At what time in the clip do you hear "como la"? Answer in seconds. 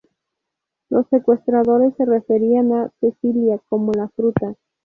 3.69-4.09